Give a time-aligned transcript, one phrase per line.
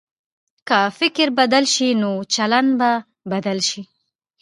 [0.67, 2.91] که فکر بدل شي، نو چلند به
[3.31, 3.81] بدل شي.